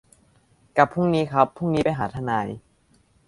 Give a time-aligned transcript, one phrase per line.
[0.77, 2.47] กลับพรุ่งนี้ครับ พรุ่งนี้ไปหาทนาย